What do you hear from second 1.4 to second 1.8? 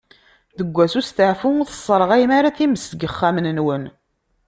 ur